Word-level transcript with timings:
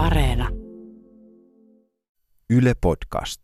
Areena. 0.00 0.48
Yle 2.50 2.74
Podcast. 2.80 3.40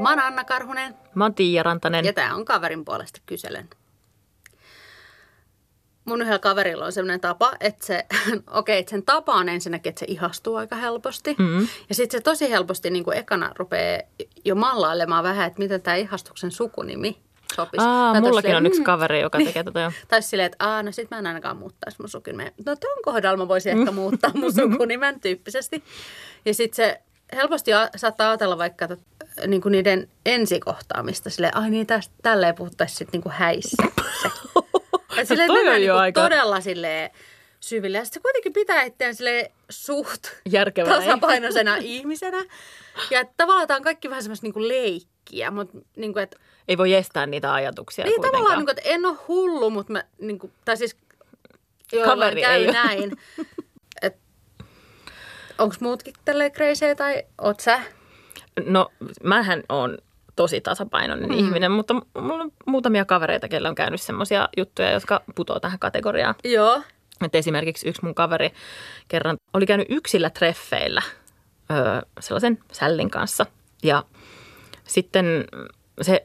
Mä 0.00 0.10
oon 0.10 0.18
Anna 0.18 0.44
Karhunen 0.44 0.94
Mä 1.14 1.24
oon 1.24 1.34
Tiia 1.34 1.62
Rantanen. 1.62 2.04
ja 2.04 2.12
tää 2.12 2.34
on 2.34 2.44
kaverin 2.44 2.84
puolesta 2.84 3.20
kyselen. 3.26 3.68
Mun 6.04 6.22
yhdellä 6.22 6.38
kaverilla 6.38 6.84
on 6.84 6.92
sellainen 6.92 7.20
tapa, 7.20 7.52
että 7.60 7.86
se, 7.86 8.06
okei, 8.50 8.78
että 8.78 8.90
sen 8.90 9.02
tapa 9.02 9.34
on 9.34 9.48
ensinnäkin, 9.48 9.90
että 9.90 10.00
se 10.00 10.06
ihastuu 10.08 10.56
aika 10.56 10.76
helposti. 10.76 11.36
Mm. 11.38 11.68
Ja 11.88 11.94
sitten 11.94 12.18
se 12.18 12.22
tosi 12.22 12.50
helposti 12.50 12.90
niin 12.90 13.04
kuin 13.04 13.18
ekana 13.18 13.52
rupeaa 13.56 14.02
jo 14.44 14.54
mallailemaan 14.54 15.24
vähän, 15.24 15.46
että 15.46 15.58
miten 15.58 15.82
tämä 15.82 15.96
ihastuksen 15.96 16.50
sukunimi 16.50 17.27
sopisi. 17.56 17.84
Aa, 17.86 18.12
Tai 18.12 18.20
mullakin 18.20 18.48
silleen, 18.48 18.56
on 18.56 18.66
yksi 18.66 18.80
mm, 18.80 18.84
kaveri, 18.84 19.20
joka 19.20 19.38
Niin. 19.38 19.46
tekee 19.46 19.64
tätä 19.64 19.80
jo. 19.80 19.92
Tai 20.08 20.22
silleen, 20.22 20.46
että 20.46 20.64
aah, 20.66 20.84
no 20.84 20.92
sit 20.92 21.10
mä 21.10 21.18
en 21.18 21.26
ainakaan 21.26 21.56
muuttaisi 21.56 21.96
mun 22.00 22.08
sukunimen. 22.08 22.52
No 22.66 22.76
ton 22.76 23.02
kohdalla 23.04 23.36
mä 23.36 23.48
voisin 23.48 23.78
ehkä 23.78 23.90
muuttaa 23.92 24.30
mun 24.34 24.52
sukunimen 24.52 25.20
tyyppisesti. 25.20 25.84
Ja 26.44 26.54
sit 26.54 26.74
se 26.74 27.00
helposti 27.36 27.74
a- 27.74 27.88
saattaa 27.96 28.28
ajatella 28.30 28.58
vaikka 28.58 28.88
tot, 28.88 29.00
niin 29.46 29.60
kuin 29.62 29.72
niiden 29.72 30.08
ensikohtaamista. 30.26 31.30
Silleen, 31.30 31.56
ai 31.56 31.70
niin, 31.70 31.86
tästä, 31.86 32.14
tälleen 32.22 32.54
puhuttaisiin 32.54 32.98
sitten 32.98 33.12
niin 33.12 33.22
kuin 33.22 33.32
häissä. 33.32 33.82
Et 35.16 35.26
silleen, 35.28 35.46
Toi 35.46 35.58
että 35.60 35.70
on 35.70 35.76
jo 35.76 35.78
niin 35.78 35.92
aika- 35.92 36.22
todella 36.22 36.60
silleen 36.60 37.10
syville. 37.60 37.98
Ja 37.98 38.04
sit 38.04 38.14
se 38.14 38.20
kuitenkin 38.20 38.52
pitää 38.52 38.82
itseään 38.82 39.14
silleen 39.14 39.50
suht 39.70 40.22
Järkevää. 40.50 40.96
tasapainoisena 40.98 41.76
ihmisenä. 41.76 42.44
Ja 43.10 43.20
että 43.20 43.34
tavallaan 43.36 43.68
tää 43.68 43.76
on 43.76 43.82
kaikki 43.82 44.10
vähän 44.10 44.22
semmoista 44.22 44.44
niin 44.46 44.54
kuin 44.54 44.68
leikkiä, 44.68 45.17
mutta 45.50 45.78
niin 45.96 46.12
kuin, 46.12 46.22
että 46.22 46.36
Ei 46.68 46.78
voi 46.78 46.94
estää 46.94 47.26
niitä 47.26 47.52
ajatuksia 47.52 48.04
niin 48.04 48.14
kuitenkaan. 48.14 48.32
tavallaan, 48.32 48.58
niin 48.58 48.66
kuin, 48.66 48.78
että 48.78 48.90
en 48.90 49.06
ole 49.06 49.16
hullu, 49.28 49.70
mutta 49.70 49.92
mä, 49.92 50.04
niin 50.18 50.38
kuin, 50.38 50.52
tai 50.64 50.76
siis 50.76 50.96
Kaveri 52.04 52.40
käy 52.40 52.60
ei 52.60 52.72
näin. 52.72 53.12
Onko 55.58 55.74
muutkin 55.80 56.14
tälleen 56.24 56.52
kreisejä 56.52 56.94
tai 56.94 57.22
oot 57.40 57.60
sä? 57.60 57.80
No, 58.66 58.92
mähän 59.24 59.62
on 59.68 59.98
tosi 60.36 60.60
tasapainoinen 60.60 61.30
mm. 61.30 61.38
ihminen, 61.38 61.72
mutta 61.72 61.94
mulla 61.94 62.44
on 62.44 62.52
muutamia 62.66 63.04
kavereita, 63.04 63.48
kellä 63.48 63.68
on 63.68 63.74
käynyt 63.74 64.00
semmoisia 64.00 64.48
juttuja, 64.56 64.90
jotka 64.90 65.20
putoo 65.34 65.60
tähän 65.60 65.78
kategoriaan. 65.78 66.34
Joo. 66.44 66.82
Et 67.24 67.34
esimerkiksi 67.34 67.88
yksi 67.88 68.04
mun 68.04 68.14
kaveri 68.14 68.50
kerran 69.08 69.36
oli 69.54 69.66
käynyt 69.66 69.86
yksillä 69.90 70.30
treffeillä 70.30 71.02
öö, 71.70 72.00
sellaisen 72.20 72.58
sällin 72.72 73.10
kanssa. 73.10 73.46
Ja 73.82 74.04
sitten 74.88 75.44
se 76.02 76.24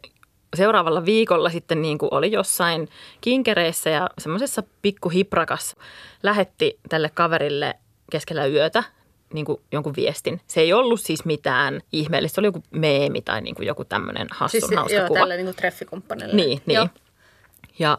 seuraavalla 0.56 1.06
viikolla 1.06 1.50
sitten 1.50 1.82
niin 1.82 1.98
kuin 1.98 2.14
oli 2.14 2.32
jossain 2.32 2.90
kinkereissä 3.22 3.90
ja 3.90 4.10
semmoisessa 4.18 4.64
pikkuhiprakas 4.82 5.76
lähetti 6.24 6.80
tälle 6.90 7.10
kaverille 7.14 7.74
keskellä 8.12 8.46
yötä 8.46 8.84
niin 9.34 9.46
kuin 9.46 9.62
jonkun 9.72 9.94
viestin. 9.96 10.42
Se 10.48 10.62
ei 10.62 10.74
ollut 10.74 11.02
siis 11.02 11.26
mitään 11.26 11.82
ihmeellistä, 11.92 12.36
se 12.36 12.42
oli 12.42 12.48
joku 12.48 12.64
meemi 12.72 13.22
tai 13.22 13.42
niin 13.42 13.56
kuin 13.56 13.68
joku 13.68 13.86
tämmöinen 13.86 14.28
hassun 14.32 14.62
Siis 14.62 14.76
hauska 14.76 14.98
joo, 14.98 15.08
kuva. 15.08 15.20
tälle 15.20 15.36
niin 15.36 15.46
kuin 15.46 15.56
treffikumppanille. 15.56 16.34
Niin, 16.34 16.62
niin. 16.66 16.76
Joo. 16.76 16.88
Ja 17.80 17.98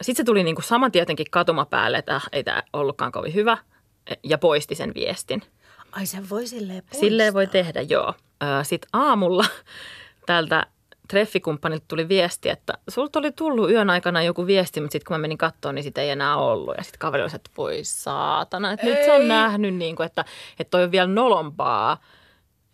sitten 0.00 0.16
se 0.16 0.24
tuli 0.24 0.42
niinku 0.44 0.62
saman 0.62 0.92
tien 0.92 1.02
jotenkin 1.02 1.26
katuma 1.30 1.66
päälle, 1.66 1.98
että 1.98 2.16
äh, 2.16 2.28
ei 2.32 2.44
tämä 2.44 2.62
ollutkaan 2.72 3.12
kovin 3.12 3.34
hyvä, 3.34 3.58
ja 4.22 4.38
poisti 4.38 4.74
sen 4.74 4.94
viestin. 4.94 5.42
Ai 5.92 6.06
sen 6.06 6.30
voi 6.30 6.46
silleen 6.46 6.82
poistaa. 6.82 7.00
Silleen 7.00 7.34
voi 7.34 7.46
tehdä, 7.46 7.80
joo. 7.80 8.14
Sitten 8.62 8.88
aamulla 8.92 9.44
tältä 10.26 10.66
treffikumppanilta 11.10 11.84
tuli 11.88 12.08
viesti, 12.08 12.48
että 12.48 12.72
sulta 12.88 13.18
oli 13.18 13.32
tullut 13.32 13.70
yön 13.70 13.90
aikana 13.90 14.22
joku 14.22 14.46
viesti, 14.46 14.80
mutta 14.80 14.92
sitten 14.92 15.06
kun 15.06 15.14
mä 15.14 15.18
menin 15.18 15.38
katsomaan, 15.38 15.74
niin 15.74 15.82
sitä 15.82 16.00
ei 16.00 16.10
enää 16.10 16.36
ollut. 16.36 16.74
Ja 16.78 16.82
sitten 16.82 16.98
kaveri 16.98 17.22
oli, 17.22 17.30
että 17.34 17.50
voi 17.56 17.80
saatana, 17.82 18.72
että 18.72 18.86
nyt 18.86 19.04
se 19.04 19.12
on 19.12 19.20
Ei. 19.20 19.28
nähnyt, 19.28 19.74
niin 19.74 19.96
kuin, 19.96 20.06
että, 20.06 20.24
että 20.58 20.70
toi 20.70 20.84
on 20.84 20.90
vielä 20.90 21.06
nolompaa, 21.06 22.00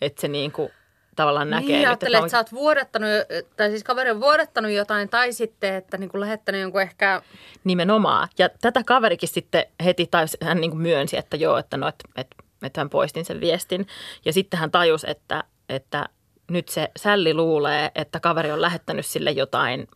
että 0.01 0.21
se 0.21 0.29
niin 0.29 0.53
kuin, 0.53 0.71
tavallaan 1.17 1.51
näkee 1.51 1.67
Niin, 1.67 1.89
nyt, 1.89 2.13
mä 2.13 2.19
että 2.19 2.29
sä 2.29 2.37
oot 2.37 2.53
vuodattanut, 2.53 3.11
tai 3.57 3.71
siis 3.71 3.85
kaveri 3.85 4.11
on 4.11 4.21
vuodattanut 4.21 4.71
jotain, 4.71 5.09
tai 5.09 5.33
sitten, 5.33 5.75
että 5.75 5.99
niin 5.99 6.11
kuin 6.11 6.21
lähettänyt 6.21 6.61
jonkun 6.61 6.83
ehkä, 6.83 7.23
Nimenomaan. 7.65 8.29
Ja 8.39 8.49
tätä 8.61 8.83
kaverikin 8.87 9.29
sitten 9.29 9.67
heti 9.85 10.07
tajusi, 10.11 10.37
hän 10.43 10.61
niin 10.61 10.71
kuin 10.71 10.83
myönsi, 10.83 11.17
että 11.17 11.37
joo, 11.37 11.59
että 11.59 11.77
no, 11.77 11.89
että, 11.89 12.09
että, 12.17 12.37
että 12.63 12.81
hän 12.81 12.91
poistin 12.91 13.25
sen 13.25 13.41
viestin. 13.41 13.87
Ja 14.25 14.33
sitten 14.33 14.61
hän 14.61 14.71
tajusi, 14.71 15.11
että, 15.11 15.45
että 15.69 16.09
nyt 16.51 16.69
se 16.69 16.91
sälli 16.99 17.35
luulee, 17.35 17.91
että 17.95 18.21
kaveri 18.21 18.53
on 18.53 18.63
lähettänyt 18.63 19.07
sille 19.07 19.31
jotain 19.31 19.89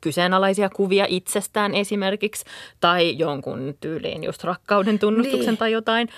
kyseenalaisia 0.00 0.68
kuvia 0.70 1.06
itsestään 1.08 1.74
esimerkiksi, 1.74 2.44
tai 2.80 3.18
jonkun 3.18 3.74
tyyliin 3.80 4.24
just 4.24 4.44
rakkauden 4.44 4.98
tunnustuksen 4.98 5.46
Niin. 5.46 5.58
tai 5.58 5.72
jotain. 5.72 6.08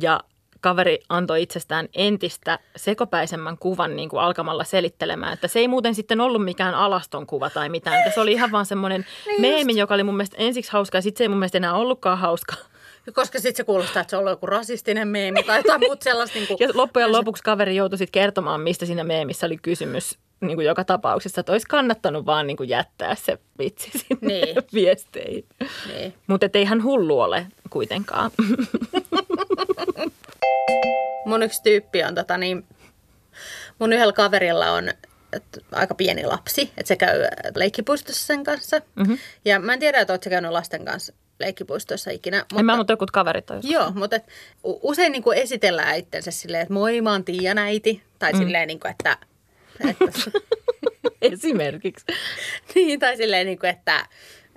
Ja 0.00 0.20
kaveri 0.60 0.98
antoi 1.08 1.42
itsestään 1.42 1.88
entistä 1.94 2.58
sekopäisemmän 2.76 3.58
kuvan 3.58 3.96
niin 3.96 4.08
kuin 4.08 4.20
alkamalla 4.22 4.64
selittelemään, 4.64 5.32
että 5.32 5.48
se 5.48 5.58
ei 5.58 5.68
muuten 5.68 5.94
sitten 5.94 6.20
ollut 6.20 6.44
mikään 6.44 6.74
alaston 6.74 7.26
kuva 7.26 7.50
tai 7.50 7.68
mitään. 7.68 7.98
Että 7.98 8.10
se 8.14 8.20
oli 8.20 8.32
ihan 8.32 8.52
vaan 8.52 8.66
semmoinen 8.66 9.06
Niin 9.26 9.40
meemi, 9.40 9.76
joka 9.76 9.94
oli 9.94 10.02
mun 10.02 10.16
mielestä 10.16 10.36
ensiksi 10.38 10.72
hauska 10.72 10.98
ja 10.98 11.02
sitten 11.02 11.18
se 11.18 11.24
ei 11.24 11.28
mun 11.28 11.38
mielestä 11.38 11.58
enää 11.58 11.74
ollutkaan 11.74 12.18
hauska. 12.18 12.54
Koska 13.14 13.38
sitten 13.38 13.56
se 13.56 13.64
kuulostaa, 13.64 14.00
että 14.00 14.10
se 14.10 14.16
on 14.16 14.20
ollut 14.20 14.32
joku 14.32 14.46
rasistinen 14.46 15.08
meemi 15.08 15.42
tai 15.42 15.58
jotain 15.58 15.80
muuta 15.80 16.04
sellaista. 16.04 16.38
Niin 16.38 16.48
kuin, 16.48 16.56
Ja 16.60 16.68
loppujen 16.74 17.12
lopuksi 17.12 17.42
kaveri 17.42 17.76
joutui 17.76 17.98
sitten 17.98 18.22
kertomaan, 18.22 18.60
mistä 18.60 18.86
siinä 18.86 19.04
meemissä 19.04 19.46
oli 19.46 19.56
kysymys 19.62 20.18
niin 20.40 20.56
kuin 20.56 20.66
joka 20.66 20.84
tapauksessa, 20.84 21.40
että 21.40 21.52
olisi 21.52 21.66
kannattanut 21.66 22.26
vaan 22.26 22.46
niin 22.46 22.56
kuin 22.56 22.68
jättää 22.68 23.14
se 23.14 23.38
vitsi 23.58 23.90
sinne 23.98 24.16
Niin. 24.20 24.56
viesteihin. 24.74 25.44
niin. 25.88 26.14
Mutta 26.26 26.48
ei 26.54 26.64
hän 26.64 26.82
hullu 26.82 27.20
ole 27.20 27.46
kuitenkaan. 27.70 28.30
Mun 31.26 31.42
yksi 31.42 31.62
tyyppi 31.62 32.04
on 32.04 32.14
tota 32.14 32.38
niin, 32.38 32.64
mun 33.78 33.92
yhdellä 33.92 34.12
kaverilla 34.12 34.70
on 34.70 34.88
et, 35.32 35.44
aika 35.72 35.94
pieni 35.94 36.26
lapsi, 36.26 36.62
että 36.62 36.88
se 36.88 36.96
käy 36.96 37.18
leikkipuistossa 37.56 38.26
sen 38.26 38.44
kanssa. 38.44 38.80
Mm-hmm. 38.94 39.18
Ja 39.44 39.58
mä 39.60 39.72
en 39.72 39.78
tiedä, 39.80 40.00
että 40.00 40.12
oot 40.12 40.22
sä 40.22 40.30
käynyt 40.30 40.50
lasten 40.50 40.84
kanssa 40.84 41.12
leikkipuistossa 41.42 42.10
ikinä. 42.10 42.38
Mutta... 42.38 42.56
En 42.58 42.64
mä, 42.64 42.76
mutta 42.76 42.92
jotkut 42.92 43.10
kaverit 43.10 43.50
on 43.50 43.56
joskus. 43.56 43.70
Joo, 43.70 43.90
mutta 43.94 44.16
et, 44.16 44.28
usein 44.62 45.12
niin 45.12 45.22
kuin 45.22 45.38
esitellään 45.38 45.96
itsensä 45.96 46.30
silleen, 46.30 46.62
että 46.62 46.74
moi, 46.74 47.00
mä 47.00 47.12
oon 47.12 47.24
Tiian 47.24 47.58
äiti. 47.58 48.02
Tai 48.18 48.32
mm. 48.32 48.38
silleen, 48.38 48.68
niin 48.68 48.80
kuin, 48.80 48.90
että, 48.90 49.16
että 49.88 50.30
Esimerkiksi. 51.22 52.06
niin, 52.74 53.00
tai 53.00 53.16
silleen, 53.16 53.46
niin 53.46 53.58
kuin, 53.58 53.70
että, 53.70 54.06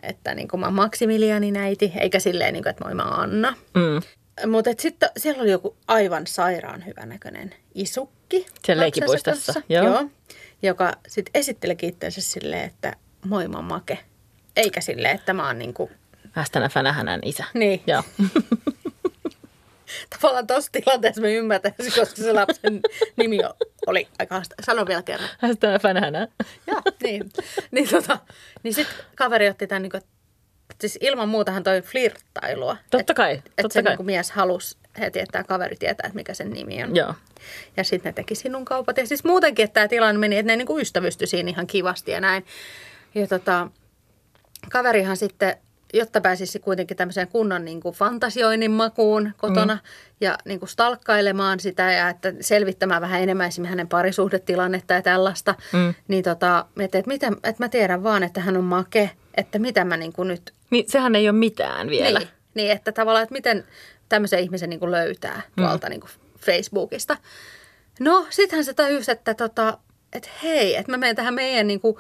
että 0.02 0.36
niin 0.36 0.48
kuin 0.48 0.60
mä 0.60 0.66
oon 0.66 0.74
Maximilianin 0.74 1.58
äiti, 1.58 1.94
eikä 2.00 2.20
silleen, 2.20 2.54
niin 2.54 2.64
kuin, 2.64 2.70
että 2.70 2.84
moi, 2.84 2.96
mä 2.96 3.04
oon 3.04 3.20
Anna. 3.20 3.54
Mm. 3.74 4.02
Mutta 4.52 4.70
sitten 4.80 5.10
siellä 5.18 5.42
oli 5.42 5.52
joku 5.52 5.78
aivan 5.88 6.28
sairaan 6.28 6.86
hyvänäköinen 6.86 7.56
isukki. 7.76 8.46
Siellä 8.64 8.82
leikkipuistossa, 8.82 9.62
joo. 9.70 9.86
joo. 9.86 10.10
Joka 10.62 10.94
sitten 11.08 11.32
esittelikin 11.34 11.90
itsensä 11.90 12.22
silleen, 12.22 12.64
että 12.64 12.94
moi 13.26 13.48
mä 13.48 13.58
oon 13.58 13.66
Make. 13.66 14.00
Eikä 14.56 14.82
silleen, 14.82 15.16
että 15.16 15.34
mä 15.34 15.48
oon 15.48 15.60
niinku, 15.60 15.92
Hästänä 16.36 16.70
fänähänän 16.70 17.20
isä. 17.24 17.44
niin. 17.54 17.82
Joo. 17.88 18.04
Tavallaan 20.20 20.48
tuossa 20.48 20.72
tilanteessa 20.72 21.22
mä 21.22 21.28
ymmärtäisin, 21.28 21.94
koska 22.00 22.16
se 22.16 22.34
lapsen 22.34 22.80
nimi 23.16 23.40
oli 23.88 24.08
aika 24.20 24.36
haasta. 24.36 24.56
Sano 24.66 24.86
vielä 24.88 25.02
kerran. 25.02 25.30
Hästänä 25.40 25.80
fänähänä. 25.80 26.28
Joo, 26.68 26.82
niin. 27.04 27.32
niin, 27.72 27.90
tota, 27.90 28.20
niin 28.64 28.74
sitten 28.74 28.96
kaveri 29.16 29.50
otti 29.50 29.68
tämän, 29.68 29.86
että 29.86 30.02
siis 30.82 30.98
ilman 31.02 31.30
muutahan 31.30 31.64
toi 31.64 31.82
flirttailua. 31.82 32.78
Totta 32.92 33.14
kai, 33.14 33.32
Että 33.34 33.52
totta 33.62 33.74
se 33.74 33.84
kai. 33.84 33.92
niinku 33.92 34.04
mies 34.04 34.32
halusi 34.32 34.78
heti, 35.00 35.20
että 35.20 35.32
tämä 35.32 35.44
kaveri 35.44 35.76
tietää, 35.76 36.08
että 36.08 36.16
mikä 36.16 36.34
sen 36.34 36.50
nimi 36.50 36.84
on. 36.84 36.96
Joo. 36.96 37.14
Ja 37.78 37.84
sitten 37.84 38.10
ne 38.10 38.14
teki 38.14 38.36
sinun 38.36 38.66
kaupat. 38.66 38.98
Ja 38.98 39.08
siis 39.08 39.24
muutenkin, 39.24 39.64
että 39.64 39.74
tämä 39.74 39.88
tilanne 39.88 40.20
meni, 40.20 40.38
että 40.38 40.52
ne 40.52 40.56
niinku 40.56 40.80
ystävystyi 40.80 41.28
siinä 41.28 41.50
ihan 41.50 41.68
kivasti 41.68 42.12
ja 42.12 42.22
näin. 42.22 42.46
Ja 43.16 43.28
tota, 43.28 43.68
kaverihan 44.72 45.18
sitten, 45.18 45.58
jotta 45.98 46.22
pääsisi 46.22 46.60
kuitenkin 46.60 46.98
tämmöiseen 46.98 47.28
kunnon 47.28 47.66
niin 47.66 47.82
kuin 47.82 47.96
fantasioinnin 47.96 48.72
makuun 48.72 49.32
kotona 49.38 49.74
mm. 49.74 49.80
ja 50.22 50.38
niin 50.46 50.60
kuin 50.60 50.70
stalkkailemaan 50.70 51.60
sitä 51.60 51.92
ja 51.92 52.10
että 52.10 52.34
selvittämään 52.42 53.02
vähän 53.02 53.22
enemmän 53.22 53.48
esimerkiksi 53.48 53.70
hänen 53.70 53.88
parisuhdetilannetta 53.88 54.94
ja 54.94 55.02
tällaista, 55.02 55.56
Mm. 55.74 55.94
niin 56.08 56.24
tota, 56.24 56.66
mietin, 56.76 57.00
että, 57.00 57.12
mitä, 57.12 57.28
että 57.28 57.64
mä 57.64 57.70
tiedän 57.70 58.04
vaan, 58.04 58.24
että 58.24 58.42
hän 58.42 58.58
on 58.58 58.64
make, 58.64 59.10
että 59.38 59.60
mitä 59.60 59.86
mä 59.86 59.98
niin 59.98 60.14
kuin 60.14 60.28
nyt 60.28 60.54
Niin 60.70 60.86
sehän 60.88 61.16
ei 61.16 61.30
ole 61.30 61.38
mitään 61.38 61.90
vielä. 61.90 62.20
niin, 62.20 62.30
niin, 62.54 62.72
että 62.72 62.92
tavallaan, 62.92 63.24
että 63.24 63.34
miten 63.34 63.64
tämmöisen 64.10 64.40
ihmisen 64.40 64.70
niin 64.70 64.80
kuin 64.80 64.92
löytää 64.92 65.42
tuolta 65.58 65.90
niin 65.90 66.02
kuin 66.02 66.12
Facebookista. 66.40 67.18
No, 68.00 68.28
sittenhän 68.30 68.66
se 68.66 68.74
tajusi, 68.74 69.12
että, 69.12 69.34
tota, 69.34 69.78
että 70.14 70.30
hei, 70.44 70.76
että 70.76 70.92
mä 70.92 70.98
menen 70.98 71.16
tähän 71.16 71.34
meidän 71.34 71.68
niin 71.68 71.80
kuin, 71.82 71.96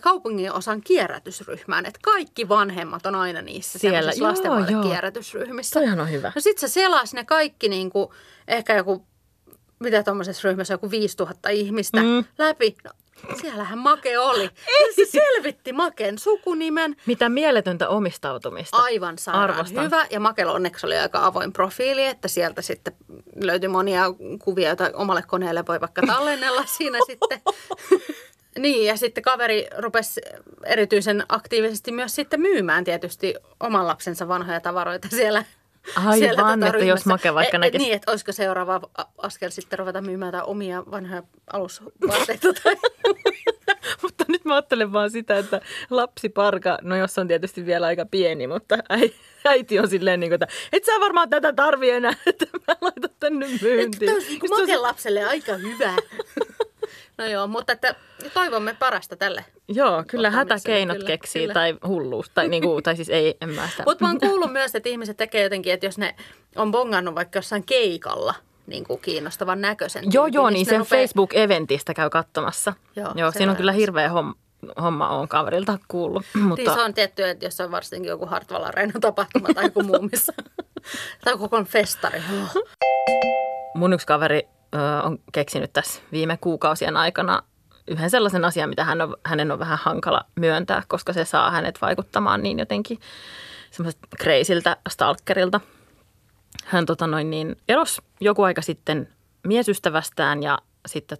kaupungin 0.00 0.52
osan 0.52 0.80
kierrätysryhmään, 0.80 1.86
että 1.86 2.00
kaikki 2.02 2.48
vanhemmat 2.48 3.06
on 3.06 3.14
aina 3.14 3.42
niissä 3.42 3.78
Siellä, 3.78 4.12
joo. 4.70 4.82
kierrätysryhmissä. 4.82 5.80
Toihan 5.80 6.00
on 6.00 6.10
hyvä. 6.10 6.32
No 6.34 6.40
sit 6.40 6.58
se 6.58 6.68
selasi 6.68 7.16
ne 7.16 7.24
kaikki 7.24 7.68
niin 7.68 7.90
kuin, 7.90 8.08
ehkä 8.48 8.76
joku, 8.76 9.06
mitä 9.80 10.02
tuommoisessa 10.02 10.48
ryhmässä, 10.48 10.74
joku 10.74 10.90
5000 10.90 11.48
ihmistä 11.48 12.00
Mm. 12.02 12.24
läpi. 12.38 12.76
No, 12.84 12.90
Siellähän 13.40 13.78
Make 13.78 14.18
oli. 14.18 14.42
Ei. 14.78 14.92
Se 14.94 15.04
selvitti 15.10 15.72
Maken 15.72 16.18
sukunimen. 16.18 16.96
Mitä 17.06 17.28
mieletöntä 17.28 17.88
omistautumista. 17.88 18.76
Aivan 18.76 19.18
sairaan 19.18 19.50
Arvostan. 19.50 19.84
hyvä. 19.84 20.06
Ja 20.10 20.20
Makella 20.20 20.52
onneksi 20.52 20.86
oli 20.86 20.96
aika 20.98 21.26
avoin 21.26 21.52
profiili, 21.52 22.04
että 22.06 22.28
sieltä 22.28 22.62
sitten 22.62 22.92
löytyi 23.42 23.68
monia 23.68 24.04
kuvia, 24.44 24.68
joita 24.68 24.90
omalle 24.94 25.22
koneelle 25.26 25.64
voi 25.68 25.80
vaikka 25.80 26.02
tallennella 26.06 26.64
siinä 26.66 26.98
sitten. 27.10 27.40
Niin, 28.58 28.86
ja 28.86 28.96
sitten 28.96 29.22
kaveri 29.22 29.66
rupesi 29.78 30.20
erityisen 30.64 31.24
aktiivisesti 31.28 31.92
myös 31.92 32.14
sitten 32.14 32.40
myymään 32.40 32.84
tietysti 32.84 33.34
oman 33.60 33.86
lapsensa 33.86 34.28
vanhoja 34.28 34.60
tavaroita 34.60 35.08
siellä. 35.10 35.44
Aivan, 35.96 36.18
siellä 36.18 36.66
että 36.66 36.84
jos. 36.84 37.06
Make 37.06 37.34
vaikka 37.34 37.56
E- 37.56 37.60
e- 37.60 37.60
näkisi- 37.60 37.78
Niin, 37.84 37.94
että 37.94 38.10
olisiko 38.10 38.32
seuraava 38.32 38.80
askel 39.18 39.50
sitten 39.50 39.78
ruveta 39.78 40.00
myymään 40.00 40.44
omia 40.44 40.82
vanhoja 40.90 41.22
alusvaatteita 41.52 42.48
tai 42.64 42.76
Mutta 44.02 44.24
nyt 44.28 44.44
mä 44.44 44.54
ajattelen 44.54 44.92
vaan 44.92 45.10
sitä, 45.10 45.38
että 45.38 45.60
lapsiparka, 45.90 46.78
no 46.82 46.96
jos 46.96 47.18
on 47.18 47.28
tietysti 47.28 47.66
vielä 47.66 47.86
aika 47.86 48.06
pieni, 48.06 48.46
mutta 48.46 48.74
äi- 48.76 49.14
äiti 49.44 49.78
on 49.78 49.88
silleen, 49.88 50.20
niin 50.20 50.30
kuin, 50.30 50.34
että 50.42 50.46
et 50.72 50.84
sä 50.84 50.92
varmaan 51.00 51.30
tätä 51.30 51.52
tarvii 51.52 51.90
enää, 51.90 52.12
että 52.26 52.46
mä 52.68 52.74
laitan 52.80 53.10
tänne 53.20 53.46
myyntiin. 53.62 54.06
Tämä 54.06 54.14
olisi 54.14 54.28
niin 54.30 54.40
Musta 54.50 54.72
on 54.76 54.82
lapselle 54.82 55.24
aika 55.24 55.52
hyvä. 55.54 55.94
No 57.18 57.26
joo, 57.26 57.46
mutta 57.46 57.72
että 57.72 57.94
toivomme 58.34 58.76
parasta 58.78 59.16
tälle. 59.16 59.44
Joo, 59.68 60.04
kyllä 60.06 60.30
hätäkeinot 60.30 60.96
kyllä, 60.96 61.06
keksii 61.06 61.42
kyllä. 61.42 61.54
tai 61.54 61.76
hulluus. 61.86 62.30
Tai, 62.30 62.48
niin 62.48 62.62
kuin, 62.62 62.82
tai 62.82 62.96
siis 62.96 63.08
ei, 63.08 63.36
en 63.40 63.48
mä 63.50 63.68
sitä. 63.68 63.82
Mutta 63.86 64.04
mä 64.04 64.10
oon 64.10 64.20
kuullut 64.20 64.52
myös, 64.52 64.74
että 64.74 64.88
ihmiset 64.88 65.16
tekee 65.16 65.42
jotenkin, 65.42 65.72
että 65.72 65.86
jos 65.86 65.98
ne 65.98 66.14
on 66.56 66.70
bongannut 66.70 67.14
vaikka 67.14 67.38
jossain 67.38 67.64
keikalla 67.64 68.34
niin 68.66 68.84
kuin 68.84 69.00
kiinnostavan 69.00 69.60
näköisen 69.60 70.04
Joo, 70.12 70.24
tyypin, 70.24 70.34
joo, 70.34 70.50
niin 70.50 70.66
sitten 70.66 70.74
sen 70.74 70.80
rupeaa- 70.80 71.00
Facebook-eventistä 71.00 71.94
käy 71.94 72.10
katsomassa. 72.10 72.72
Joo, 72.96 73.12
joo 73.14 73.30
siinä 73.30 73.50
on 73.50 73.56
kyllä 73.56 73.72
hirveä 73.72 74.08
homma, 74.08 74.34
homma 74.82 75.08
on 75.08 75.28
kaverilta 75.28 75.78
kuullut. 75.88 76.24
Niin 76.34 76.44
Mutta 76.44 76.74
se 76.74 76.80
on 76.82 76.94
tietty, 76.94 77.24
että 77.24 77.46
jos 77.46 77.60
on 77.60 77.70
varsinkin 77.70 78.08
joku 78.08 78.26
Hartwall 78.26 78.64
tapahtuma 79.00 79.48
tai 79.54 79.64
joku 79.64 79.82
muu, 79.82 80.08
missä, 80.12 80.32
tai 81.24 81.38
koko 81.38 81.64
festari. 81.64 82.22
Oh. 82.42 82.62
mun 83.74 83.92
yksi 83.92 84.06
kaveri 84.06 84.48
on 85.02 85.18
keksinyt 85.32 85.72
tässä 85.72 86.02
viime 86.12 86.36
kuukausien 86.40 86.96
aikana 86.96 87.42
yhden 87.88 88.10
sellaisen 88.10 88.44
asian, 88.44 88.68
mitä 88.68 88.84
hän 88.84 89.00
on, 89.00 89.16
hänen 89.24 89.50
on 89.52 89.58
vähän 89.58 89.78
hankala 89.82 90.24
myöntää, 90.34 90.82
koska 90.88 91.12
se 91.12 91.24
saa 91.24 91.50
hänet 91.50 91.82
vaikuttamaan 91.82 92.42
niin 92.42 92.58
jotenkin 92.58 92.98
semmoiselta 93.70 94.06
kreisiltä 94.18 94.76
stalkerilta. 94.88 95.60
Hän 96.64 96.86
tota 96.86 97.06
noin 97.06 97.30
niin, 97.30 97.56
eros 97.68 98.02
joku 98.20 98.42
aika 98.42 98.62
sitten 98.62 99.08
miesystävästään 99.46 100.42
ja 100.42 100.58
sitten 100.86 101.18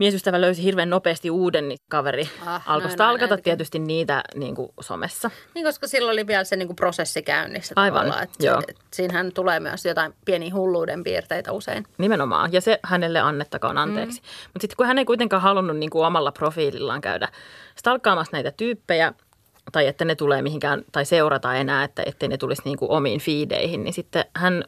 miesystävä 0.00 0.40
löysi 0.40 0.62
hirveän 0.62 0.90
nopeasti 0.90 1.30
uuden, 1.30 1.68
niin 1.68 1.78
kaveri 1.88 2.28
Ah, 2.46 2.62
alkoi 2.66 2.90
stalkata 2.90 3.38
tietysti 3.38 3.78
niitä 3.78 4.22
niin 4.34 4.54
kuin 4.54 4.68
somessa. 4.80 5.30
Niin, 5.54 5.66
koska 5.66 5.86
silloin 5.86 6.12
oli 6.12 6.26
vielä 6.26 6.44
se 6.44 6.56
niin 6.56 6.68
kuin 6.68 6.76
prosessi 6.76 7.22
käynnissä 7.22 7.72
Aivan, 7.76 8.22
Että 8.22 8.46
joo. 8.46 8.60
se, 8.60 8.74
siinähän 8.92 9.32
tulee 9.32 9.60
myös 9.60 9.84
jotain 9.84 10.14
pieniä 10.24 10.54
hulluuden 10.54 11.04
piirteitä 11.04 11.52
usein. 11.52 11.86
Nimenomaan, 11.98 12.52
ja 12.52 12.60
se 12.60 12.80
hänelle 12.82 13.20
annettakoon 13.20 13.78
anteeksi. 13.78 14.20
Mm. 14.20 14.26
Mutta 14.46 14.60
sitten 14.60 14.76
kun 14.76 14.86
hän 14.86 14.98
ei 14.98 15.04
kuitenkaan 15.04 15.42
halunnut 15.42 15.76
niin 15.76 15.90
kuin 15.90 16.06
omalla 16.06 16.32
profiilillaan 16.32 17.00
käydä 17.00 17.28
stalkkaamassa 17.76 18.36
näitä 18.36 18.52
tyyppejä, 18.56 19.12
tai 19.72 19.86
että 19.86 20.04
ne 20.04 20.14
tulee 20.14 20.42
mihinkään, 20.42 20.82
tai 20.92 21.04
seurata 21.04 21.54
enää, 21.54 21.84
että 21.84 22.02
ettei 22.06 22.28
ne 22.28 22.36
tulisi 22.36 22.62
niin 22.64 22.78
kuin 22.78 22.90
omiin 22.90 23.20
fiideihin, 23.20 23.84
niin 23.84 23.94
sitten 23.94 24.24
hän 24.36 24.64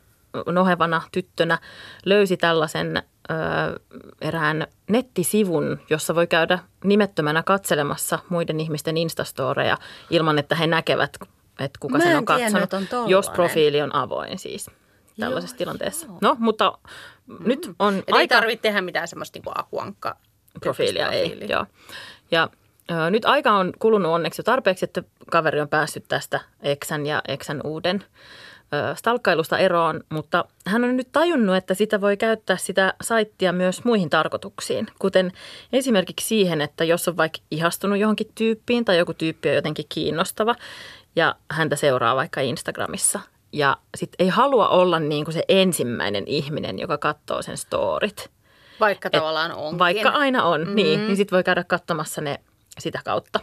nohevana 0.46 1.02
tyttönä 1.12 1.58
löysi 2.04 2.36
tällaisen 2.36 2.96
ö, 2.96 3.34
erään 4.20 4.66
nettisivun, 4.90 5.80
jossa 5.90 6.14
voi 6.14 6.26
käydä 6.26 6.58
nimettömänä 6.84 7.42
katselemassa 7.42 8.18
muiden 8.28 8.60
ihmisten 8.60 8.96
instastoreja 8.96 9.76
ilman, 10.10 10.38
että 10.38 10.54
he 10.54 10.66
näkevät, 10.66 11.16
että 11.60 11.78
kuka 11.80 11.98
Mä 11.98 12.04
sen 12.04 12.12
en 12.12 12.18
on 12.18 12.24
tiennyt, 12.24 12.60
katsonut, 12.60 12.92
on 12.92 13.10
jos 13.10 13.30
profiili 13.30 13.82
on 13.82 13.94
avoin 13.94 14.38
siis 14.38 14.70
tällaisessa 15.20 15.54
Joo, 15.54 15.58
tilanteessa. 15.58 16.06
joo. 16.06 16.18
No, 16.20 16.36
mutta 16.38 16.78
nyt 17.44 17.70
on 17.78 17.94
Et 17.94 18.04
ei 18.08 18.14
aika 18.14 18.34
tarvitse 18.34 18.62
tehdä 18.62 18.80
mitään 18.80 19.08
semmoista 19.08 19.36
niin 19.36 19.44
kuin 19.44 19.60
akuankka 19.60 20.16
profiilia, 20.60 21.10
ei. 21.10 21.38
Joo. 21.48 21.66
Ja 22.30 22.48
ö, 22.90 23.10
nyt 23.10 23.24
aika 23.24 23.52
on 23.52 23.72
kulunut 23.78 24.12
onneksi 24.12 24.40
jo 24.40 24.44
tarpeeksi, 24.44 24.84
että 24.84 25.02
kaveri 25.30 25.60
on 25.60 25.68
päässyt 25.68 26.04
tästä 26.08 26.40
Eksän 26.62 27.06
ja 27.06 27.22
Eksän 27.28 27.60
uuden 27.64 28.04
stalkkailusta 28.94 29.58
eroon, 29.58 30.00
mutta 30.08 30.44
hän 30.66 30.84
on 30.84 30.96
nyt 30.96 31.08
tajunnut, 31.12 31.56
että 31.56 31.74
sitä 31.74 32.00
voi 32.00 32.16
käyttää 32.16 32.56
sitä 32.56 32.94
saittia 33.02 33.52
myös 33.52 33.84
muihin 33.84 34.10
tarkoituksiin, 34.10 34.86
kuten 34.98 35.32
esimerkiksi 35.72 36.26
siihen, 36.26 36.60
että 36.60 36.84
jos 36.84 37.08
on 37.08 37.16
vaikka 37.16 37.38
ihastunut 37.50 37.98
johonkin 37.98 38.30
tyyppiin 38.34 38.84
tai 38.84 38.98
joku 38.98 39.14
tyyppi 39.14 39.48
on 39.48 39.54
jotenkin 39.54 39.84
kiinnostava 39.88 40.54
ja 41.16 41.34
häntä 41.50 41.76
seuraa 41.76 42.16
vaikka 42.16 42.40
Instagramissa 42.40 43.20
ja 43.52 43.76
sitten 43.96 44.24
ei 44.24 44.28
halua 44.28 44.68
olla 44.68 44.98
niin 44.98 45.24
kuin 45.24 45.34
se 45.34 45.42
ensimmäinen 45.48 46.24
ihminen, 46.26 46.78
joka 46.78 46.98
katsoo 46.98 47.42
sen 47.42 47.58
storit. 47.58 48.30
Vaikka 48.80 49.10
tavallaan 49.10 49.52
onkin. 49.52 49.78
Vaikka 49.78 50.08
aina 50.08 50.44
on, 50.44 50.60
mm-hmm. 50.60 50.74
niin, 50.76 51.06
niin 51.06 51.16
sitten 51.16 51.36
voi 51.36 51.44
käydä 51.44 51.64
katsomassa 51.64 52.20
ne 52.20 52.40
sitä 52.78 53.00
kautta. 53.04 53.40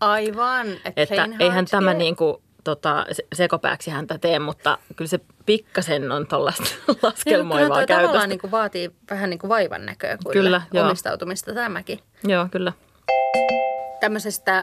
Aivan. 0.00 0.66
Et 0.84 0.92
Että 0.96 1.28
eihän 1.38 1.66
tämä 1.66 1.94
niin 1.94 2.16
kuin, 2.16 2.36
tota, 2.64 3.06
se- 3.12 3.26
sekopääksi 3.34 3.90
häntä 3.90 4.18
tee, 4.18 4.38
mutta 4.38 4.78
kyllä 4.96 5.08
se 5.08 5.20
pikkasen 5.46 6.12
on 6.12 6.26
tuollaista 6.26 6.64
Niin, 6.88 6.98
laskelmoivaa 7.02 7.68
tavallaan 7.68 7.86
käytöstä. 7.86 8.26
niin 8.26 8.38
kuin 8.38 8.50
vaatii 8.50 8.90
vähän 9.10 9.30
niin 9.30 9.38
kuin 9.38 9.48
vaivan 9.48 9.86
näköä 9.86 10.18
kuin 10.24 10.32
Kyllä, 10.32 10.62
joo. 10.72 10.86
omistautumista 10.86 11.54
tämäkin. 11.54 12.00
Joo, 12.24 12.48
kyllä. 12.50 12.72
Tämmöisestä 14.00 14.58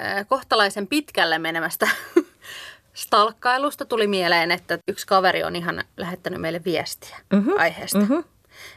äh, 0.00 0.26
kohtalaisen 0.28 0.86
pitkälle 0.86 1.38
menemästä 1.38 1.88
stalkkailusta 2.94 3.84
tuli 3.84 4.06
mieleen, 4.06 4.50
että 4.50 4.78
yksi 4.88 5.06
kaveri 5.06 5.44
on 5.44 5.56
ihan 5.56 5.84
lähettänyt 5.96 6.40
meille 6.40 6.60
viestiä 6.64 7.16
mm-hmm. 7.32 7.52
aiheesta. 7.58 7.98
Mm-hmm. 7.98 8.24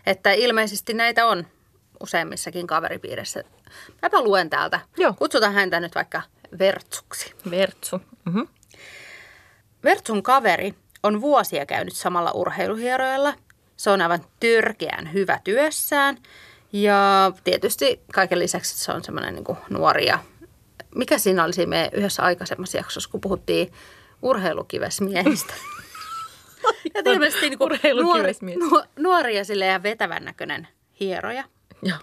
Että 0.05 0.31
ilmeisesti 0.31 0.93
näitä 0.93 1.27
on 1.27 1.47
useimmissakin 2.03 2.67
kaveripiirissä. 2.67 3.43
Mäpä 4.01 4.21
luen 4.21 4.49
täältä. 4.49 4.79
Joo. 4.97 5.13
Kutsutaan 5.13 5.53
häntä 5.53 5.79
nyt 5.79 5.95
vaikka 5.95 6.21
Vertsuksi. 6.59 7.33
Vertsu. 7.51 8.01
Mm-hmm. 8.25 8.47
Vertsun 9.83 10.23
kaveri 10.23 10.73
on 11.03 11.21
vuosia 11.21 11.65
käynyt 11.65 11.95
samalla 11.95 12.31
urheiluhieroilla. 12.31 13.33
Se 13.77 13.89
on 13.89 14.01
aivan 14.01 14.25
törkeän 14.39 15.13
hyvä 15.13 15.39
työssään. 15.43 16.17
Ja 16.73 17.31
tietysti 17.43 18.01
kaiken 18.13 18.39
lisäksi 18.39 18.77
se 18.77 18.91
on 18.91 19.03
semmoinen 19.03 19.35
niin 19.35 19.57
nuori 19.69 20.05
ja 20.05 20.19
mikä 20.95 21.17
siinä 21.17 21.43
oli 21.43 21.53
siinä 21.53 21.69
meidän 21.69 21.89
yhdessä 21.93 22.23
aikaisemmassa 22.23 22.77
jaksossa, 22.77 23.09
kun 23.09 23.21
puhuttiin 23.21 23.73
urheilukivesmiehistä. 24.21 25.53
ja 26.93 27.01
ilmeisesti 27.13 27.49
niin 27.49 27.59
nuori, 28.01 28.33
nu, 28.59 28.83
nuori 28.99 29.37
ja 29.37 29.43
ja 29.71 29.83
vetävän 29.83 30.25
näköinen 30.25 30.67
hieroja. 30.99 31.43
Joo. 31.83 31.97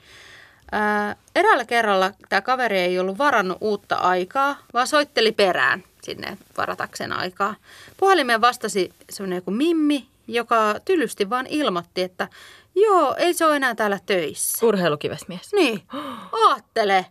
Ää, 0.77 1.17
eräällä 1.35 1.65
kerralla 1.65 2.13
tämä 2.29 2.43
kaveri 2.43 2.79
ei 2.79 2.99
ollut 2.99 3.19
varannut 3.19 3.59
uutta 3.61 3.97
aikaa, 3.97 4.57
vaan 4.73 4.87
soitteli 4.87 5.33
perään 5.33 5.85
sinne 6.03 6.39
varatakseen 6.57 7.13
aikaa. 7.13 7.55
Puhelimeen 7.97 8.41
vastasi 8.41 8.93
semmoinen 9.11 9.37
joku 9.37 9.51
Mimmi, 9.51 10.07
joka 10.29 10.75
tylysti 10.85 11.31
vaan 11.31 11.47
ilmoitti, 11.47 12.03
että 12.03 12.29
joo, 12.75 13.15
ei 13.19 13.35
se 13.35 13.47
ole 13.47 13.57
enää 13.57 13.75
täällä 13.75 13.99
töissä. 14.07 14.67
Urheilukivesmies. 14.67 15.53
Niin, 15.53 15.83
aattele. 16.49 17.07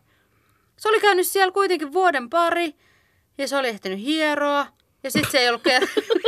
Se 0.78 0.90
oli 0.90 1.00
käynyt 1.00 1.28
siellä 1.28 1.52
kuitenkin 1.52 1.94
vuoden 1.94 2.30
pari 2.30 2.76
ja 3.38 3.48
se 3.48 3.58
oli 3.58 3.68
ehtinyt 3.68 4.00
hieroa 4.00 4.68
ja 5.04 5.12
sitten 5.12 5.32
se 5.32 5.38
ei 5.38 5.50
ollut 5.50 5.64
ker- 5.68 6.04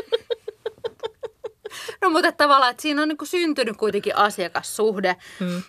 No 2.02 2.10
mutta 2.10 2.32
tavallaan, 2.32 2.72
että 2.72 2.82
siinä 2.82 3.02
on 3.02 3.08
niin 3.08 3.18
syntynyt 3.24 3.78
kuitenkin 3.78 4.16
asiakassuhde. 4.16 5.16
Mm. 5.40 5.64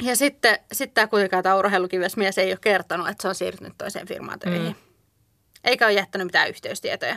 Ja 0.00 0.16
sitten 0.16 0.58
sit 0.72 0.94
tämä 0.94 1.06
kuitenkaan 1.06 1.42
tämä 1.42 1.56
urheilukivesmies 1.56 2.38
ei 2.38 2.52
ole 2.52 2.58
kertonut, 2.60 3.08
että 3.08 3.22
se 3.22 3.28
on 3.28 3.34
siirtynyt 3.34 3.72
toiseen 3.78 4.08
firmaan 4.08 4.38
töihin. 4.38 4.62
Mm. 4.62 4.74
Eikä 5.64 5.86
ole 5.86 5.92
jättänyt 5.92 6.26
mitään 6.26 6.48
yhteystietoja. 6.48 7.16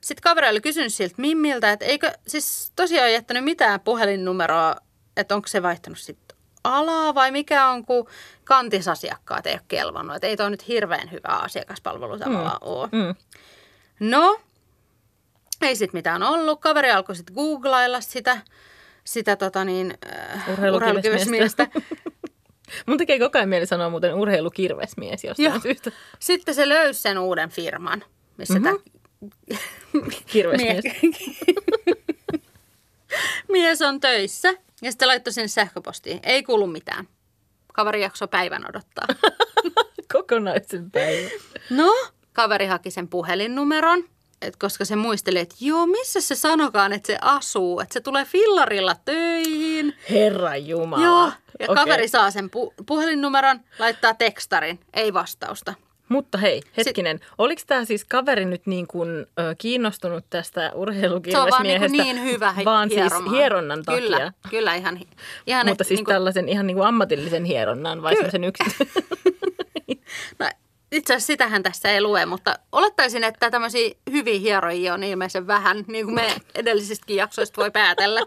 Sitten 0.00 0.22
kaveri 0.22 0.48
oli 0.48 0.60
kysynyt 0.60 0.94
siltä 0.94 1.14
Mimmiltä, 1.18 1.72
että 1.72 1.84
eikö 1.84 2.12
siis 2.26 2.72
tosiaan 2.76 3.12
jättänyt 3.12 3.44
mitään 3.44 3.80
puhelinnumeroa, 3.80 4.76
että 5.16 5.34
onko 5.34 5.48
se 5.48 5.62
vaihtanut 5.62 5.98
sitten 5.98 6.36
alaa 6.64 7.14
vai 7.14 7.30
mikä 7.30 7.68
on, 7.68 7.84
kun 7.84 8.08
kantisasiakkaat 8.44 9.46
ei 9.46 9.52
ole 9.54 9.60
kelvannut. 9.68 10.16
Että 10.16 10.26
ei 10.26 10.36
toi 10.36 10.50
nyt 10.50 10.68
hirveän 10.68 11.10
hyvä 11.10 11.28
asiakaspalvelu 11.28 12.18
tavallaan 12.18 12.58
mm. 12.62 12.68
ole. 12.68 12.88
Mm. 12.92 13.14
No, 14.00 14.40
ei 15.62 15.76
sit 15.76 15.92
mitään 15.92 16.22
ollut. 16.22 16.60
Kaveri 16.60 16.90
alkoi 16.90 17.16
sitten 17.16 17.34
googlailla 17.34 18.00
sitä, 18.00 18.40
sitä 19.04 19.36
tota 19.36 19.64
niin, 19.64 19.94
äh, 20.16 20.48
Urheilukivesmiestä. 20.48 21.68
Mun 22.86 22.98
tekee 22.98 23.18
koko 23.18 23.38
ajan 23.38 23.48
mieli 23.48 23.66
sanoa 23.66 23.90
muuten 23.90 24.14
urheilukirvesmies 24.14 25.24
jostain 25.24 25.50
Joo. 25.50 25.60
syystä. 25.60 25.90
Sitten 26.18 26.54
se 26.54 26.68
löysi 26.68 27.00
sen 27.00 27.18
uuden 27.18 27.50
firman, 27.50 28.04
missä 28.38 28.58
mm-hmm. 28.58 30.10
Kirvesmies. 30.26 30.84
mies 33.52 33.82
on 33.82 34.00
töissä. 34.00 34.54
Ja 34.82 34.92
sitten 34.92 35.08
laittoi 35.08 35.32
sinne 35.32 35.48
sähköpostiin. 35.48 36.20
Ei 36.22 36.42
kuulu 36.42 36.66
mitään. 36.66 37.08
Kaveri 37.72 38.02
jakso 38.02 38.28
päivän 38.28 38.64
odottaa. 38.68 39.06
Kokonaisen 40.12 40.90
päivän. 40.90 41.30
No, 41.70 41.94
kaveri 42.32 42.66
haki 42.66 42.90
sen 42.90 43.08
puhelinnumeron, 43.08 44.04
et 44.46 44.56
koska 44.56 44.84
se 44.84 44.96
muisteli, 44.96 45.38
että 45.38 45.54
joo, 45.60 45.86
missä 45.86 46.20
se 46.20 46.34
sanokaan, 46.34 46.92
että 46.92 47.06
se 47.06 47.18
asuu, 47.20 47.80
että 47.80 47.92
se 47.92 48.00
tulee 48.00 48.24
fillarilla 48.24 48.96
töihin. 49.04 49.94
Herra 50.10 50.56
Jumala. 50.56 51.04
Joo, 51.04 51.24
ja 51.60 51.66
Okei. 51.68 51.74
kaveri 51.74 52.08
saa 52.08 52.30
sen 52.30 52.44
pu- 52.56 52.74
puhelinnumeron, 52.86 53.60
laittaa 53.78 54.14
tekstarin, 54.14 54.80
ei 54.94 55.14
vastausta. 55.14 55.74
Mutta 56.08 56.38
hei, 56.38 56.62
hetkinen, 56.76 57.20
oliko 57.38 57.62
tämä 57.66 57.84
siis 57.84 58.04
kaveri 58.04 58.44
nyt 58.44 58.66
niin 58.66 58.86
kuin, 58.86 59.08
ö, 59.10 59.54
kiinnostunut 59.58 60.24
tästä 60.30 60.60
Se 60.60 60.66
on 60.66 60.70
vaan 60.72 60.80
urheilukirvesmiehestä? 60.82 61.88
niin, 62.02 62.16
niin 62.16 62.24
hyvä 62.24 62.52
hi- 62.52 62.64
Vaan 62.64 62.88
siis 62.88 63.00
hieromaan. 63.00 63.36
hieronnan 63.36 63.82
takia. 63.82 64.00
Kyllä, 64.02 64.32
kyllä 64.50 64.74
ihan, 64.74 65.00
ihan 65.46 65.66
Mutta 65.66 65.82
et 65.82 65.88
siis 65.88 65.98
niinku- 65.98 66.10
tällaisen 66.10 66.48
ihan 66.48 66.66
niin 66.66 66.76
kuin 66.76 66.86
ammatillisen 66.86 67.44
hieronnan 67.44 68.02
vai 68.02 68.16
Kyllä. 68.16 68.30
semmoisen 68.30 68.44
yksin? 68.44 68.88
Itse 70.94 71.14
asiassa 71.14 71.26
sitähän 71.26 71.62
tässä 71.62 71.88
ei 71.90 72.02
lue, 72.02 72.26
mutta 72.26 72.58
olettaisin, 72.72 73.24
että 73.24 73.50
tämmöisiä 73.50 73.94
hyviä 74.10 74.38
hierojia 74.38 74.94
on 74.94 75.02
ilmeisen 75.02 75.46
vähän, 75.46 75.84
niin 75.88 76.04
kuin 76.04 76.14
me 76.14 76.36
edellisistäkin 76.54 77.16
jaksoista 77.16 77.60
voi 77.60 77.70
päätellä. 77.70 78.20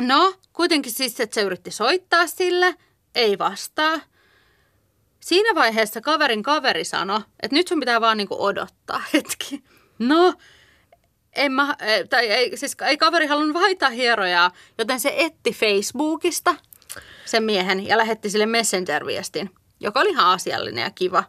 No, 0.00 0.34
kuitenkin 0.52 0.92
siis, 0.92 1.20
että 1.20 1.34
se 1.34 1.42
yritti 1.42 1.70
soittaa 1.70 2.26
sille, 2.26 2.74
ei 3.14 3.38
vastaa. 3.38 4.00
Siinä 5.20 5.54
vaiheessa 5.54 6.00
kaverin 6.00 6.42
kaveri 6.42 6.84
sanoi, 6.84 7.20
että 7.42 7.56
nyt 7.56 7.68
sun 7.68 7.80
pitää 7.80 8.00
vaan 8.00 8.16
niinku 8.16 8.44
odottaa 8.44 9.02
hetki. 9.14 9.64
No, 9.98 10.34
en 11.36 11.52
mä, 11.52 11.76
eh, 11.80 12.08
tai 12.08 12.26
ei, 12.26 12.56
siis 12.56 12.76
ei 12.86 12.96
kaveri 12.96 13.26
halunnut 13.26 13.54
vaihtaa 13.54 13.90
hierojaa, 13.90 14.50
joten 14.78 15.00
se 15.00 15.14
etti 15.16 15.52
Facebookista 15.52 16.54
sen 17.24 17.42
miehen 17.42 17.86
ja 17.86 17.98
lähetti 17.98 18.30
sille 18.30 18.46
Messenger-viestin, 18.46 19.50
joka 19.80 20.00
oli 20.00 20.08
ihan 20.10 20.26
asiallinen 20.26 20.82
ja 20.82 20.90
kiva. 20.90 21.24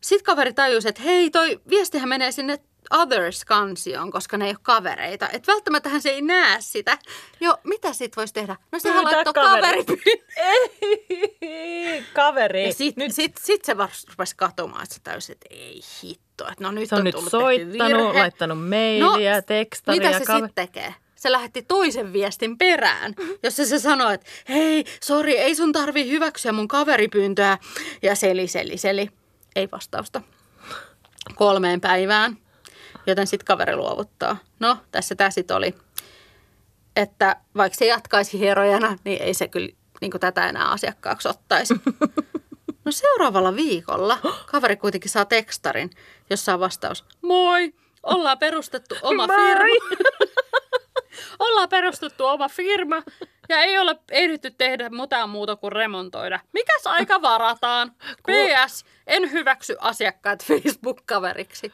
Sitten 0.00 0.24
kaveri 0.24 0.52
tajusi, 0.52 0.88
että 0.88 1.02
hei, 1.02 1.30
toi 1.30 1.60
viestihän 1.68 2.08
menee 2.08 2.32
sinne 2.32 2.58
Others-kansioon, 2.90 4.10
koska 4.10 4.36
ne 4.36 4.44
ei 4.44 4.50
ole 4.50 4.58
kavereita. 4.62 5.28
Että 5.32 5.52
välttämättä 5.52 6.00
se 6.00 6.10
ei 6.10 6.22
näe 6.22 6.56
sitä. 6.60 6.98
Joo, 7.40 7.56
mitä 7.64 7.92
sit 7.92 8.16
voisi 8.16 8.34
tehdä? 8.34 8.56
No 8.72 8.78
sehän 8.78 8.96
Pyytää 9.04 9.12
laittoi 9.16 9.32
kaveri. 9.34 9.62
kaveripyynnön. 9.62 10.26
Ei, 11.42 12.04
kaveri. 12.14 12.66
Ja 12.66 12.72
sitten 12.72 13.12
sit, 13.12 13.36
sit 13.44 13.64
se 13.64 13.72
rupesi 14.08 14.36
katomaan, 14.36 14.82
että 14.82 14.94
se 14.94 15.00
täysin, 15.04 15.32
että 15.32 15.46
ei 15.50 15.80
hitto. 16.02 16.44
Että 16.48 16.64
no 16.64 16.70
nyt 16.70 16.88
se 16.88 16.94
on, 16.94 16.98
on 17.00 17.04
nyt 17.04 17.14
tullut 17.14 17.30
soittanut, 17.30 18.14
laittanut 18.14 18.68
mailia, 18.68 19.34
No, 19.34 19.42
tekstaria. 19.46 20.00
Mitä 20.00 20.18
se 20.18 20.24
kaveri- 20.24 20.46
sitten 20.48 20.66
tekee? 20.68 20.94
Se 21.16 21.32
lähetti 21.32 21.62
toisen 21.62 22.12
viestin 22.12 22.58
perään, 22.58 23.14
jossa 23.42 23.66
se 23.66 23.78
sanoi, 23.78 24.14
että 24.14 24.26
hei, 24.48 24.84
sori, 25.02 25.38
ei 25.38 25.54
sun 25.54 25.72
tarvi 25.72 26.10
hyväksyä 26.10 26.52
mun 26.52 26.68
kaveripyyntöä. 26.68 27.58
Ja 28.02 28.14
seli, 28.14 28.48
seli, 28.48 28.76
seli. 28.76 29.08
Ei 29.56 29.68
vastausta. 29.72 30.22
Kolmeen 31.34 31.80
päivään. 31.80 32.36
Joten 33.06 33.26
sitten 33.26 33.46
kaveri 33.46 33.76
luovuttaa. 33.76 34.36
No, 34.60 34.76
tässä 34.90 35.14
tämä 35.14 35.30
sitten 35.30 35.56
oli. 35.56 35.74
Että 36.96 37.36
vaikka 37.56 37.78
se 37.78 37.86
jatkaisi 37.86 38.38
hierojana, 38.38 38.98
niin 39.04 39.22
ei 39.22 39.34
se 39.34 39.48
kyllä 39.48 39.68
niin 40.00 40.12
tätä 40.20 40.48
enää 40.48 40.70
asiakkaaksi 40.70 41.28
ottaisi. 41.28 41.74
No 42.84 42.92
seuraavalla 42.92 43.56
viikolla 43.56 44.18
kaveri 44.46 44.76
kuitenkin 44.76 45.10
saa 45.10 45.24
tekstarin, 45.24 45.90
jossa 46.30 46.54
on 46.54 46.60
vastaus. 46.60 47.04
Moi, 47.22 47.74
ollaan 48.02 48.38
perustettu 48.38 48.94
oma 49.02 49.28
firma. 49.28 50.06
ollaan 51.38 51.68
perustettu 51.68 52.26
oma 52.26 52.48
firma 52.48 53.02
ja 53.48 53.58
ei 53.58 53.78
ole 53.78 53.96
ehditty 54.10 54.50
tehdä 54.50 54.88
mitään 54.88 55.30
muuta 55.30 55.56
kuin 55.56 55.72
remontoida. 55.72 56.40
Mikäs 56.52 56.86
aika 56.86 57.22
varataan? 57.22 57.92
PS, 58.26 58.84
en 59.06 59.32
hyväksy 59.32 59.76
asiakkaat 59.80 60.44
Facebook-kaveriksi. 60.44 61.72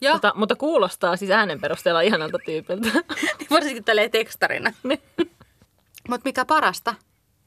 Ja 0.00 0.12
Tota, 0.12 0.32
mutta 0.36 0.56
kuulostaa 0.56 1.16
siis 1.16 1.30
äänen 1.30 1.60
perusteella 1.60 2.00
ihanalta 2.00 2.38
tyypiltä. 2.44 2.88
varsinkin 3.50 3.84
tälleen 3.84 4.10
tekstarina. 4.10 4.72
Mutta 6.08 6.24
mikä 6.24 6.44
parasta, 6.44 6.94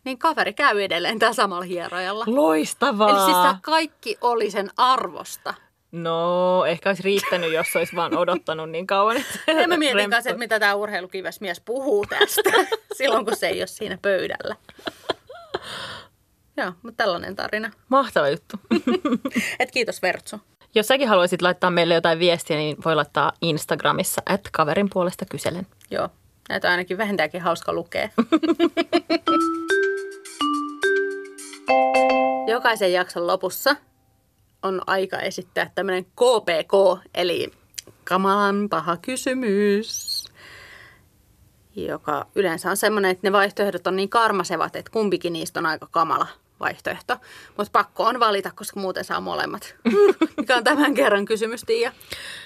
niin 0.05 0.17
kaveri 0.17 0.53
käy 0.53 0.81
edelleen 0.81 1.19
tällä 1.19 1.33
samalla 1.33 1.63
hierojalla. 1.63 2.23
Loistavaa. 2.27 3.09
Eli 3.09 3.19
siis 3.19 3.37
tämä 3.37 3.59
kaikki 3.61 4.17
oli 4.21 4.51
sen 4.51 4.69
arvosta. 4.77 5.53
No, 5.91 6.65
ehkä 6.65 6.89
olisi 6.89 7.03
riittänyt, 7.03 7.53
jos 7.53 7.75
olisi 7.75 7.95
vaan 7.95 8.17
odottanut 8.17 8.69
niin 8.69 8.87
kauan. 8.87 9.17
En 9.47 9.69
mä 9.69 9.77
mietin 9.77 10.09
kanssa, 10.09 10.29
että 10.29 10.39
mitä 10.39 10.59
tämä 10.59 10.75
urheilukivesmies 10.75 11.59
puhuu 11.59 12.05
tästä 12.05 12.51
silloin, 12.97 13.25
kun 13.25 13.35
se 13.35 13.47
ei 13.47 13.61
ole 13.61 13.67
siinä 13.67 13.97
pöydällä. 14.01 14.55
Joo, 16.57 16.73
mutta 16.83 17.03
tällainen 17.03 17.35
tarina. 17.35 17.71
Mahtava 17.89 18.29
juttu. 18.29 18.59
Et 19.59 19.71
kiitos 19.71 20.01
Vertsu. 20.01 20.41
Jos 20.75 20.87
säkin 20.87 21.07
haluaisit 21.07 21.41
laittaa 21.41 21.69
meille 21.69 21.93
jotain 21.93 22.19
viestiä, 22.19 22.57
niin 22.57 22.77
voi 22.85 22.95
laittaa 22.95 23.33
Instagramissa, 23.41 24.21
että 24.33 24.49
kaverin 24.53 24.89
puolesta 24.93 25.25
kyselen. 25.25 25.67
Joo, 25.91 26.09
näitä 26.49 26.67
on 26.67 26.71
ainakin 26.71 26.97
vähintäänkin 26.97 27.41
hauska 27.41 27.73
lukea. 27.73 28.09
Jokaisen 32.47 32.93
jakson 32.93 33.27
lopussa 33.27 33.75
on 34.63 34.81
aika 34.87 35.19
esittää 35.19 35.71
tämmöinen 35.75 36.05
KPK, 36.05 37.03
eli 37.15 37.51
kamalan 38.03 38.69
paha 38.69 38.97
kysymys, 38.97 40.25
joka 41.75 42.27
yleensä 42.35 42.69
on 42.69 42.77
semmoinen, 42.77 43.11
että 43.11 43.27
ne 43.27 43.31
vaihtoehdot 43.31 43.87
on 43.87 43.95
niin 43.95 44.09
karmasevat, 44.09 44.75
että 44.75 44.91
kumpikin 44.91 45.33
niistä 45.33 45.59
on 45.59 45.65
aika 45.65 45.87
kamala 45.91 46.27
vaihtoehto. 46.59 47.17
Mutta 47.57 47.71
pakko 47.71 48.03
on 48.03 48.19
valita, 48.19 48.51
koska 48.55 48.79
muuten 48.79 49.03
saa 49.03 49.21
molemmat. 49.21 49.75
Mikä 50.37 50.55
on 50.55 50.63
tämän 50.63 50.93
kerran 50.93 51.25
kysymys, 51.25 51.63
Tiia? 51.63 51.91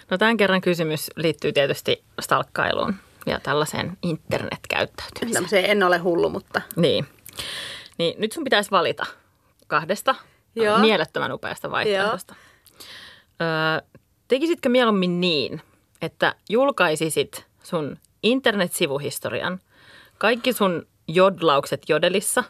No 0.10 0.18
tämän 0.18 0.38
kerran 0.38 0.62
kysymys 0.62 1.12
liittyy 1.16 1.54
tietysti 1.54 2.04
stalkkailuun 2.22 2.96
ja 3.26 3.40
tällaiseen 3.40 3.98
internetkäyttäytymiseen. 4.02 5.34
Tämmöiseen 5.34 5.66
en 5.66 5.84
ole 5.84 5.98
hullu, 5.98 6.30
mutta 6.30 6.62
Niin. 6.76 7.08
Niin 7.98 8.22
nyt 8.22 8.32
sun 8.32 8.44
pitäisi 8.44 8.72
valita 8.72 9.06
kahdesta 9.68 10.16
Joo. 10.56 10.78
mielettömän 10.80 11.32
upeasta 11.32 11.72
vaihtoehdosta. 11.72 12.36
Öö, 13.42 13.88
tekisitkö 14.28 14.70
mieluummin 14.70 15.22
niin, 15.22 15.62
että 16.02 16.36
julkaisisit 16.50 17.46
sun 17.64 17.98
internetsivuhistorian, 18.24 19.60
kaikki 20.18 20.54
sun 20.54 20.88
jodlaukset 21.08 21.82
jodelissa, 21.90 22.44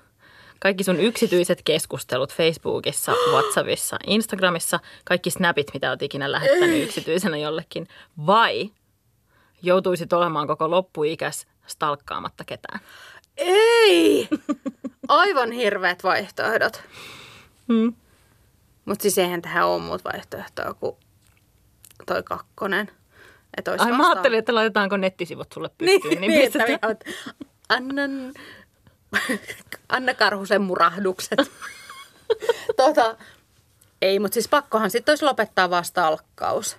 kaikki 0.60 0.84
sun 0.84 1.00
yksityiset 1.00 1.62
keskustelut 1.64 2.34
Facebookissa, 2.34 3.14
Whatsappissa, 3.32 3.98
Instagramissa, 4.08 4.80
kaikki 5.06 5.30
snapit, 5.32 5.68
mitä 5.74 5.90
olet 5.90 6.02
ikinä 6.02 6.32
lähettänyt 6.32 6.84
yksityisenä 6.84 7.38
jollekin, 7.38 7.88
vai 8.26 8.72
joutuisit 9.62 10.14
olemaan 10.14 10.48
koko 10.48 10.70
loppuikäs 10.70 11.48
stalkkaamatta 11.68 12.44
ketään? 12.44 12.80
Ei! 13.38 14.30
Aivan 15.08 15.52
hirveät 15.52 16.04
vaihtoehdot. 16.04 16.84
Hmm. 17.74 17.94
Mutta 18.86 19.02
siis 19.02 19.18
eihän 19.18 19.42
tähän 19.42 19.68
ole 19.68 19.82
muut 19.82 20.04
vaihtoehtoa 20.06 20.74
kuin 20.74 20.96
toi 22.06 22.24
kakkonen. 22.24 22.92
Et 23.58 23.68
Ai 23.68 23.78
mä 23.78 23.84
vastaan- 23.84 24.02
ajattelin, 24.02 24.40
että 24.40 24.56
laitetaanko 24.56 24.98
nettisivut 24.98 25.48
sulle 25.54 25.70
pystyyn. 25.78 26.02
niin, 26.04 26.22
niin, 26.22 26.32
että 26.46 26.60
pistetään. 26.60 26.68
vihaat 26.68 27.04
Annan, 27.70 28.34
Anna 29.90 30.14
Karhusen 30.14 30.62
murahdukset. 30.62 31.40
tota, 32.78 33.18
ei, 34.02 34.20
mutta 34.20 34.34
siis 34.34 34.48
pakkohan 34.48 34.92
sitten 34.92 35.12
olisi 35.12 35.26
lopettaa 35.26 35.70
vaan 35.70 35.86
stalkkaus. 35.86 36.78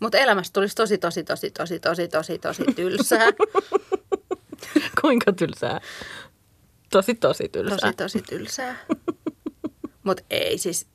Mutta 0.00 0.18
elämästä 0.18 0.52
tulisi 0.52 0.74
tosi, 0.74 0.98
tosi, 0.98 1.24
tosi, 1.24 1.50
tosi, 1.50 1.80
tosi, 1.80 2.08
tosi, 2.08 2.38
tosi 2.38 2.64
tylsää. 2.76 3.26
Kuinka 5.00 5.32
tylsää? 5.32 5.80
Tosi, 6.90 7.14
tosi 7.14 7.48
tylsää. 7.48 7.78
Tosi, 7.78 7.96
tosi 7.96 8.22
tylsää. 8.22 8.76
Mutta 10.04 10.22
ei 10.30 10.58
siis, 10.58 10.86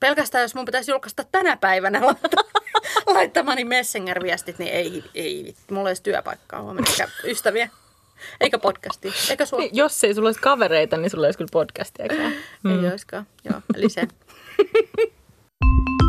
pelkästään 0.00 0.42
jos 0.42 0.54
mun 0.54 0.64
pitäisi 0.64 0.90
julkaista 0.90 1.24
tänä 1.32 1.56
päivänä 1.56 2.00
laittamani 3.06 3.64
Messenger-viestit, 3.64 4.58
niin 4.58 4.72
ei, 4.72 5.04
ei. 5.14 5.54
Mulla 5.70 5.88
ei 5.88 5.90
edes 5.90 6.00
työpaikkaa 6.00 6.62
huomenna, 6.62 6.90
eikä 6.90 7.08
ystäviä, 7.24 7.68
eikä 8.40 8.58
podcastia, 8.58 9.12
eikä 9.30 9.46
sua. 9.46 9.58
Niin, 9.58 9.76
Jos 9.76 10.04
ei 10.04 10.14
sulla 10.14 10.28
olisi 10.28 10.40
kavereita, 10.40 10.96
niin 10.96 11.10
sulla 11.10 11.26
olisi 11.26 11.38
kyllä 11.38 11.50
podcastia. 11.52 12.06
Mm. 12.62 12.84
Ei 12.84 12.90
olisikaan, 12.90 13.26
joo, 13.44 13.60
eli 13.74 13.88
se. 13.88 14.02